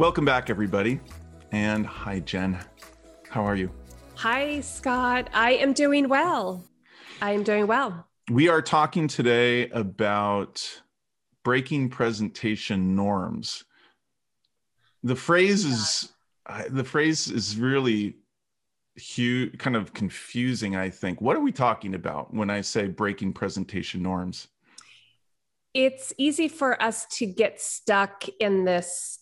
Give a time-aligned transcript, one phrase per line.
[0.00, 0.98] Welcome back, everybody.
[1.52, 2.58] And hi, Jen.
[3.28, 3.70] How are you?
[4.14, 5.28] Hi, Scott.
[5.34, 6.64] I am doing well.
[7.20, 8.08] I am doing well.
[8.30, 10.66] We are talking today about
[11.44, 13.64] breaking presentation norms.
[15.02, 16.14] The phrase is
[16.70, 18.16] the phrase is really
[18.94, 20.76] huge, kind of confusing.
[20.76, 21.20] I think.
[21.20, 24.48] What are we talking about when I say breaking presentation norms?
[25.74, 29.19] It's easy for us to get stuck in this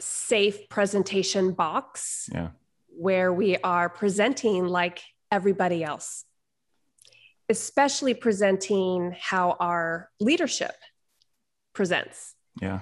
[0.00, 2.50] safe presentation box yeah.
[2.88, 6.24] where we are presenting like everybody else,
[7.48, 10.74] especially presenting how our leadership
[11.72, 12.34] presents.
[12.60, 12.80] Yeah.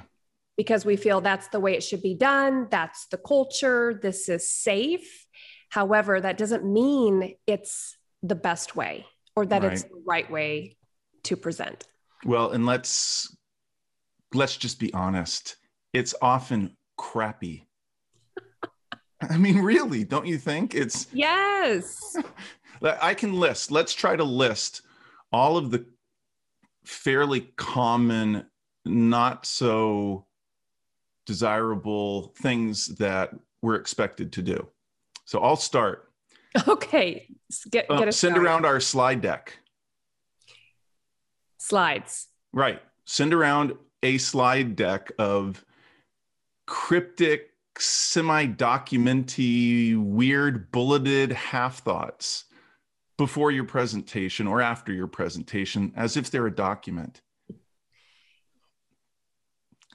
[0.56, 4.48] Because we feel that's the way it should be done, that's the culture, this is
[4.48, 5.27] safe.
[5.69, 9.73] However, that doesn't mean it's the best way or that right.
[9.73, 10.77] it's the right way
[11.25, 11.84] to present.
[12.25, 13.37] Well, and let's
[14.33, 15.56] let's just be honest.
[15.92, 17.66] It's often crappy.
[19.20, 20.75] I mean, really, don't you think?
[20.75, 22.16] It's yes.
[22.83, 24.83] I can list, let's try to list
[25.33, 25.86] all of the
[26.84, 28.47] fairly common,
[28.84, 30.27] not so
[31.27, 33.31] desirable things that
[33.62, 34.69] we're expected to do.
[35.25, 36.03] So I'll start.
[36.66, 37.28] Okay.
[37.70, 38.38] Get, uh, send started.
[38.38, 39.58] around our slide deck.
[41.58, 42.28] Slides.
[42.50, 42.81] Right.
[43.05, 45.62] Send around a slide deck of
[46.67, 52.45] cryptic, semi documenty, weird, bulleted half thoughts
[53.17, 57.22] before your presentation or after your presentation as if they're a document.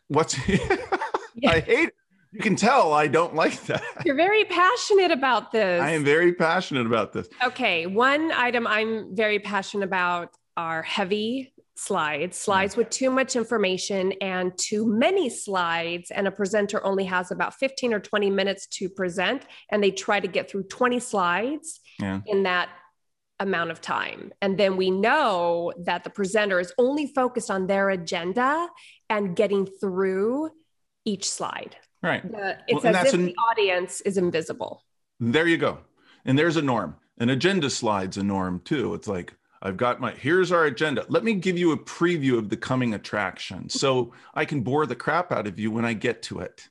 [0.07, 0.67] What's yeah.
[1.47, 1.93] I hate it.
[2.31, 3.83] You can tell I don't like that.
[4.05, 5.81] You're very passionate about this.
[5.81, 7.27] I am very passionate about this.
[7.43, 7.87] Okay.
[7.87, 14.55] One item I'm very passionate about are heavy slides, slides with too much information and
[14.57, 16.11] too many slides.
[16.11, 20.19] And a presenter only has about 15 or 20 minutes to present, and they try
[20.19, 22.21] to get through 20 slides yeah.
[22.27, 22.69] in that
[23.39, 24.31] amount of time.
[24.41, 28.69] And then we know that the presenter is only focused on their agenda
[29.09, 30.51] and getting through
[31.03, 31.75] each slide.
[32.03, 32.21] Right.
[32.31, 34.83] The, it's well, as if an, the audience is invisible.
[35.19, 35.79] There you go.
[36.25, 36.97] And there's a norm.
[37.17, 38.93] An agenda slide's a norm too.
[38.93, 41.05] It's like, I've got my, here's our agenda.
[41.07, 44.95] Let me give you a preview of the coming attraction so I can bore the
[44.95, 46.67] crap out of you when I get to it.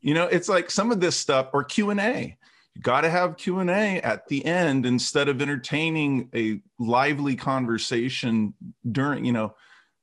[0.00, 2.36] You know, it's like some of this stuff or Q&A.
[2.74, 8.54] You got to have Q&A at the end instead of entertaining a lively conversation
[8.90, 9.54] during, you know,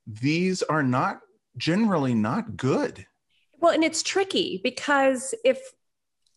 [0.08, 1.20] these are not
[1.58, 3.06] generally not good.
[3.60, 5.60] Well, and it's tricky because if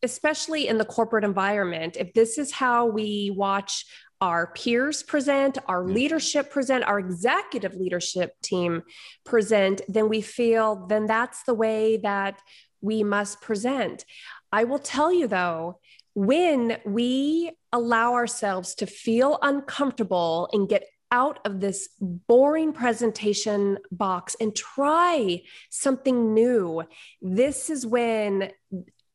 [0.03, 3.87] especially in the corporate environment, if this is how we watch
[4.23, 8.85] our peers present, our leadership present, our executive leadership team
[9.25, 12.41] present, then we feel then that's the way that
[12.81, 14.05] we must present.
[14.53, 15.81] I will tell you though,
[16.15, 24.37] when we allow ourselves to feel uncomfortable and get out of this boring presentation box
[24.41, 26.85] and try something new,
[27.21, 28.53] this is when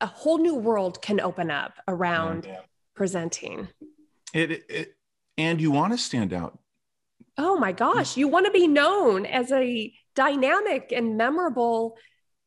[0.01, 2.59] a whole new world can open up around yeah.
[2.94, 3.69] presenting.
[4.34, 4.97] It, it
[5.38, 6.58] and you want to stand out.
[7.38, 11.98] Oh my gosh, you want to be known as a dynamic and memorable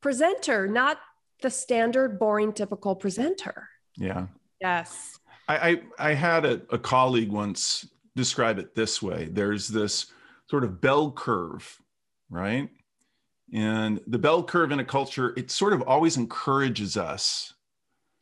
[0.01, 0.99] presenter, not
[1.43, 3.69] the standard, boring, typical presenter.
[3.97, 4.27] Yeah.
[4.61, 5.19] Yes.
[5.49, 7.87] I, I, I had a, a colleague once
[8.17, 10.07] describe it this way there's this
[10.49, 11.81] sort of bell curve,
[12.29, 12.69] right?
[13.53, 17.55] And the bell curve in a culture, it sort of always encourages us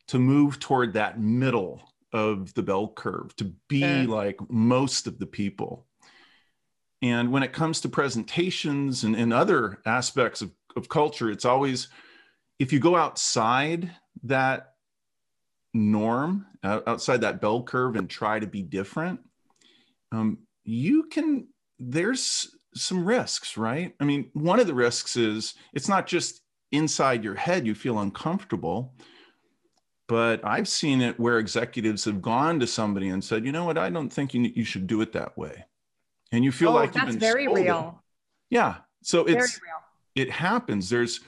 [0.07, 4.05] to move toward that middle of the bell curve, to be yeah.
[4.07, 5.85] like most of the people.
[7.01, 11.87] And when it comes to presentations and, and other aspects of, of culture, it's always,
[12.59, 13.91] if you go outside
[14.23, 14.73] that
[15.73, 19.21] norm, outside that bell curve and try to be different,
[20.11, 21.47] um, you can,
[21.77, 23.95] there's some risks, right?
[23.99, 26.41] I mean, one of the risks is it's not just
[26.71, 28.93] inside your head, you feel uncomfortable
[30.09, 33.77] but I've seen it where executives have gone to somebody and said, you know what,
[33.77, 35.65] I don't think you, you should do it that way.
[36.31, 37.63] And you feel oh, like that's very scolded.
[37.65, 38.03] real.
[38.49, 38.77] Yeah.
[39.03, 39.59] So it's,
[40.15, 40.89] it happens.
[40.89, 41.19] There's,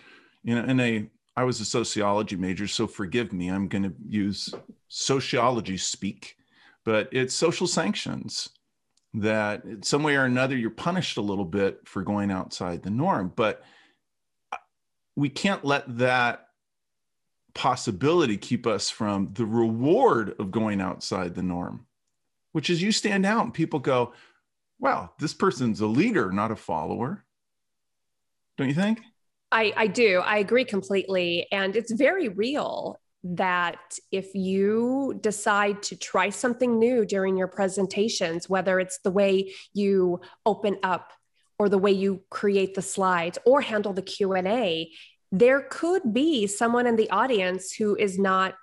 [0.44, 1.08] you know, in a,
[1.38, 3.50] I was a sociology major, so forgive me.
[3.50, 4.52] I'm going to use
[4.88, 6.36] sociology speak,
[6.84, 8.50] but it's social sanctions
[9.14, 13.32] that some way or another you're punished a little bit for going outside the norm.
[13.36, 13.64] But
[14.52, 14.58] uh,
[15.16, 16.48] we can't let that
[17.54, 21.86] possibility keep us from the reward of going outside the norm,
[22.52, 24.14] which is you stand out and people go,
[24.80, 27.24] wow, this person's a leader, not a follower.
[28.58, 29.02] Don't you think?
[29.52, 30.20] I, I do.
[30.20, 31.48] I agree completely.
[31.52, 38.50] And it's very real that if you decide to try something new during your presentations,
[38.50, 41.12] whether it's the way you open up
[41.60, 44.92] or the way you create the slides or handle the Q&A,
[45.32, 48.56] there could be someone in the audience who is not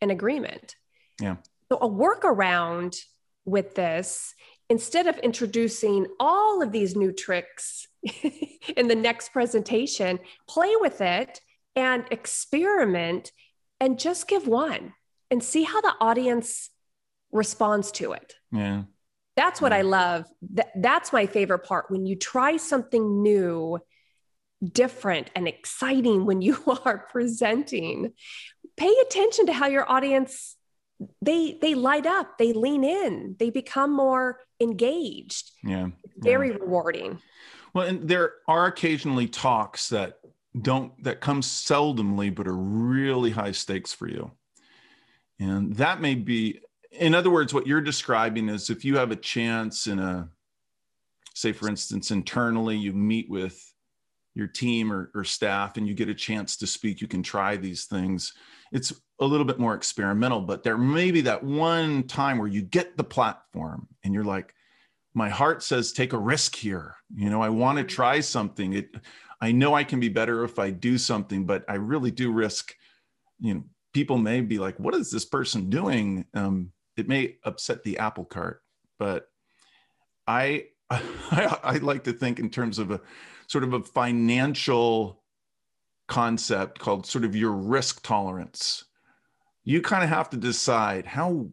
[0.00, 0.74] in agreement.
[1.20, 1.36] Yeah.
[1.70, 2.96] So a workaround
[3.44, 4.34] with this
[4.68, 7.86] instead of introducing all of these new tricks
[8.76, 10.18] in the next presentation,
[10.48, 11.40] play with it
[11.76, 13.30] and experiment
[13.80, 14.92] and just give one
[15.30, 16.70] and see how the audience
[17.32, 18.34] responds to it.
[18.50, 18.84] Yeah.
[19.36, 20.24] That's what I love.
[20.56, 21.90] Th- that's my favorite part.
[21.90, 23.78] When you try something new,
[24.62, 28.12] different, and exciting when you are presenting,
[28.76, 30.56] pay attention to how your audience
[31.20, 35.50] they they light up they lean in they become more engaged.
[35.62, 36.56] Yeah very yeah.
[36.56, 37.18] rewarding.
[37.74, 40.18] Well and there are occasionally talks that
[40.60, 44.30] don't that come seldomly but are really high stakes for you.
[45.38, 46.60] And that may be
[46.90, 50.30] in other words what you're describing is if you have a chance in a
[51.34, 53.74] say for instance internally you meet with
[54.36, 57.56] your team or, or staff and you get a chance to speak you can try
[57.56, 58.32] these things
[58.72, 62.62] it's a little bit more experimental, but there may be that one time where you
[62.62, 64.54] get the platform and you're like,
[65.14, 66.96] my heart says take a risk here.
[67.14, 67.94] You know, I want to mm-hmm.
[67.94, 68.74] try something.
[68.74, 68.94] It
[69.40, 72.74] I know I can be better if I do something, but I really do risk,
[73.38, 76.24] you know, people may be like, what is this person doing?
[76.34, 78.62] Um, it may upset the apple cart,
[78.98, 79.28] but
[80.26, 83.00] I, I I like to think in terms of a
[83.48, 85.22] sort of a financial
[86.08, 88.84] concept called sort of your risk tolerance.
[89.64, 91.48] You kind of have to decide how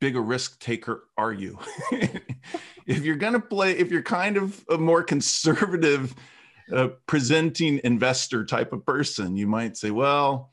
[0.00, 1.58] big a risk taker are you?
[2.86, 6.14] if you're going to play, if you're kind of a more conservative,
[6.72, 10.50] uh, presenting investor type of person, you might say, well,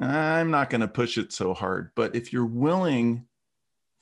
[0.00, 1.90] I'm not going to push it so hard.
[1.94, 3.26] But if you're willing,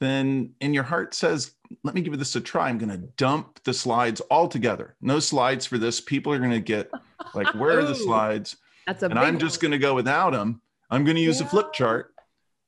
[0.00, 2.68] then and your heart says, let me give this a try.
[2.68, 4.96] I'm going to dump the slides all together.
[5.00, 6.00] No slides for this.
[6.00, 6.90] People are going to get
[7.34, 8.56] like, where are the slides?
[8.86, 10.60] That's a and I'm just going to go without them.
[10.90, 11.46] I'm going to use yeah.
[11.46, 12.14] a flip chart.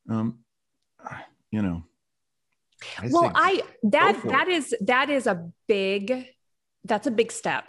[0.09, 0.39] Um,
[1.51, 1.85] you know.
[2.99, 6.27] I well, I that that is that is a big
[6.85, 7.69] that's a big step.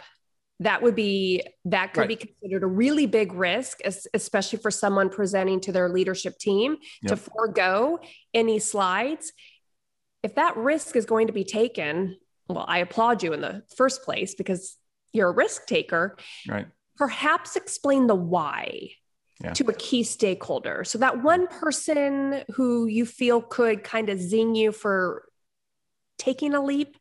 [0.60, 2.08] That would be that could right.
[2.08, 3.80] be considered a really big risk,
[4.12, 7.10] especially for someone presenting to their leadership team yep.
[7.10, 8.00] to forego
[8.34, 9.32] any slides.
[10.22, 12.16] If that risk is going to be taken,
[12.48, 14.76] well, I applaud you in the first place because
[15.12, 16.16] you're a risk taker.
[16.48, 16.66] Right
[16.98, 18.90] perhaps explain the why
[19.42, 19.52] yeah.
[19.54, 20.82] to a key stakeholder.
[20.84, 25.24] So that one person who you feel could kind of zing you for
[26.18, 26.96] taking a leap,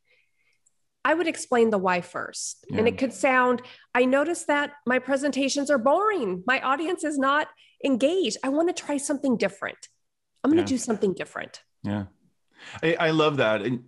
[1.04, 2.64] I would explain the why first.
[2.70, 2.78] Yeah.
[2.78, 3.64] And it could sound,
[3.96, 6.44] I noticed that my presentations are boring.
[6.46, 7.48] My audience is not
[7.84, 8.38] engaged.
[8.44, 9.78] I want to try something different.
[10.44, 10.78] I'm going to yeah.
[10.78, 11.62] do something different.
[11.84, 12.06] Yeah.
[12.82, 13.62] I, I love that.
[13.62, 13.84] And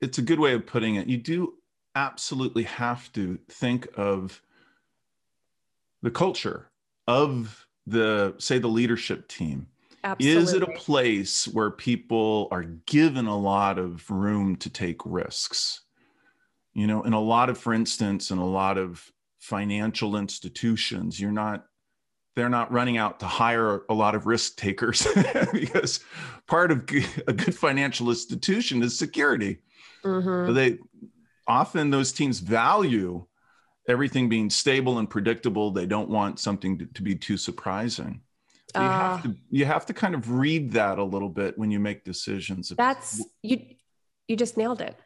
[0.00, 1.06] it's a good way of putting it.
[1.06, 1.54] You do
[1.94, 4.42] absolutely have to think of
[6.02, 6.70] the culture
[7.08, 9.66] of the say the leadership team
[10.04, 10.42] Absolutely.
[10.42, 15.82] is it a place where people are given a lot of room to take risks
[16.74, 21.32] you know in a lot of for instance in a lot of financial institutions you're
[21.32, 21.64] not
[22.36, 25.06] they're not running out to hire a lot of risk takers
[25.52, 26.00] because
[26.46, 26.88] part of
[27.26, 29.58] a good financial institution is security
[30.04, 30.54] mm-hmm.
[30.54, 30.78] they
[31.48, 33.26] often those teams value
[33.88, 35.70] everything being stable and predictable.
[35.70, 38.20] They don't want something to, to be too surprising.
[38.74, 39.22] Uh, you have ah.
[39.22, 42.72] to you have to kind of read that a little bit when you make decisions.
[42.76, 43.60] That's you
[44.28, 44.96] you just nailed it.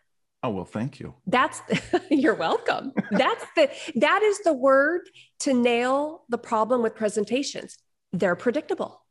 [0.42, 1.14] Oh well, thank you.
[1.26, 1.61] That's
[2.11, 2.92] you're welcome.
[3.11, 5.02] That's the that is the word
[5.40, 7.78] to nail the problem with presentations.
[8.12, 9.04] They're predictable.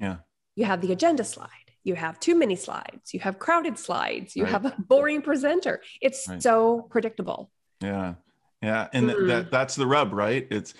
[0.00, 0.18] Yeah.
[0.56, 1.48] You have the agenda slide.
[1.84, 3.14] You have too many slides.
[3.14, 4.34] You have crowded slides.
[4.34, 4.52] You right.
[4.52, 5.80] have a boring presenter.
[6.02, 6.42] It's right.
[6.42, 7.50] so predictable.
[7.80, 8.14] Yeah.
[8.62, 9.26] Yeah, and mm-hmm.
[9.28, 10.46] that that's the rub, right?
[10.50, 10.74] It's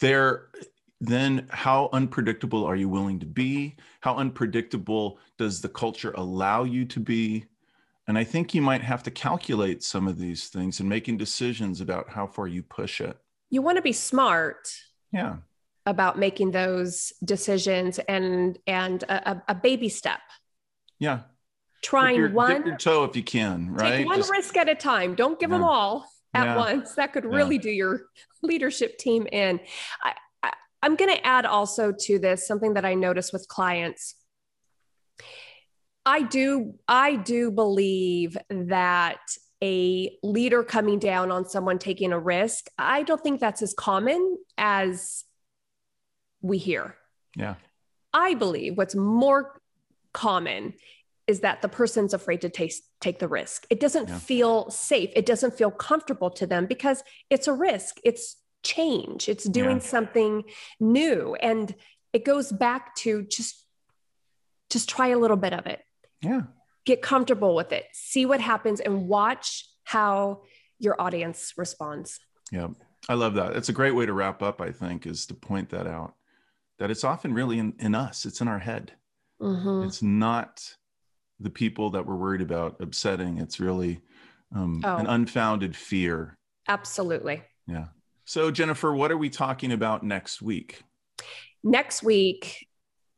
[0.00, 0.48] there
[1.00, 3.76] then how unpredictable are you willing to be?
[4.00, 7.44] How unpredictable does the culture allow you to be?
[8.06, 11.80] And I think you might have to calculate some of these things and making decisions
[11.80, 13.16] about how far you push it.
[13.50, 14.68] You want to be smart.
[15.10, 15.36] Yeah.
[15.86, 20.20] About making those decisions and and a, a baby step.
[20.98, 21.20] Yeah.
[21.82, 23.98] Trying your, one dip your toe if you can, right?
[23.98, 25.14] Take one Just, risk at a time.
[25.14, 25.58] Don't give yeah.
[25.58, 26.56] them all at yeah.
[26.56, 26.94] once.
[26.94, 27.62] That could really yeah.
[27.62, 28.02] do your
[28.42, 29.60] leadership team in.
[30.02, 34.14] I, I, I'm going to add also to this something that I notice with clients.
[36.06, 39.20] I do I do believe that
[39.62, 44.36] a leader coming down on someone taking a risk, I don't think that's as common
[44.58, 45.24] as
[46.42, 46.96] we hear.
[47.36, 47.54] Yeah.
[48.12, 49.60] I believe what's more
[50.12, 50.74] common
[51.26, 53.66] is that the person's afraid to take, take the risk.
[53.70, 54.18] It doesn't yeah.
[54.18, 55.10] feel safe.
[55.16, 57.96] It doesn't feel comfortable to them because it's a risk.
[58.04, 59.30] It's change.
[59.30, 59.82] It's doing yeah.
[59.82, 60.44] something
[60.78, 61.34] new.
[61.36, 61.74] And
[62.12, 63.64] it goes back to just
[64.70, 65.80] just try a little bit of it.
[66.24, 66.42] Yeah.
[66.84, 67.86] Get comfortable with it.
[67.92, 70.42] See what happens and watch how
[70.78, 72.20] your audience responds.
[72.50, 72.68] Yeah.
[73.08, 73.56] I love that.
[73.56, 76.14] It's a great way to wrap up, I think, is to point that out
[76.78, 78.92] that it's often really in, in us, it's in our head.
[79.40, 79.86] Mm-hmm.
[79.86, 80.62] It's not
[81.40, 83.38] the people that we're worried about upsetting.
[83.38, 84.00] It's really
[84.54, 84.96] um, oh.
[84.96, 86.38] an unfounded fear.
[86.68, 87.42] Absolutely.
[87.66, 87.86] Yeah.
[88.24, 90.82] So, Jennifer, what are we talking about next week?
[91.62, 92.66] Next week,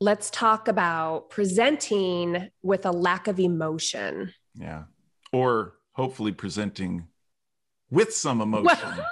[0.00, 4.33] let's talk about presenting with a lack of emotion.
[4.55, 4.85] Yeah.
[5.33, 7.09] Or hopefully presenting
[7.91, 8.88] with some emotion.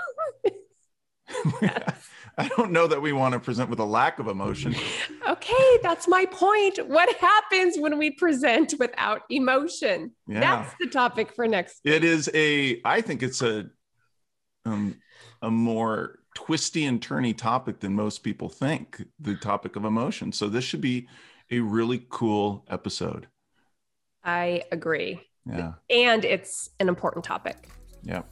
[2.37, 4.75] I don't know that we want to present with a lack of emotion.
[5.29, 6.79] Okay, that's my point.
[6.89, 10.13] What happens when we present without emotion?
[10.27, 10.41] Yeah.
[10.41, 11.81] That's the topic for next.
[11.85, 11.95] Week.
[11.95, 13.67] It is a I think it's a
[14.65, 14.97] um
[15.43, 20.33] a more twisty and turny topic than most people think the topic of emotion.
[20.33, 21.09] So this should be
[21.51, 23.29] a really cool episode.
[24.25, 25.21] I agree.
[25.47, 25.75] Yeah.
[25.91, 27.69] And it's an important topic.
[28.03, 28.23] Yeah.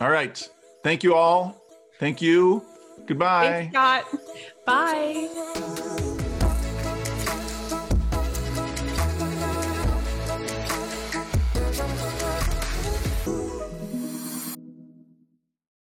[0.00, 0.48] All right.
[0.82, 1.60] Thank you all.
[1.98, 2.62] Thank you.
[3.06, 3.70] Goodbye.
[3.72, 4.04] Thanks, Scott.
[4.66, 6.10] Bye.